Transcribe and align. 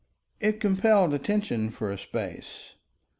It 0.39 0.59
compelled 0.59 1.13
attention 1.13 1.69
for 1.69 1.91
a 1.91 1.97
space. 1.99 2.73